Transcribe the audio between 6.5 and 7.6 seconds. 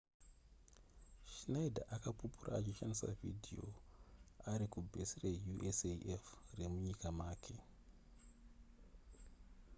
remunyika make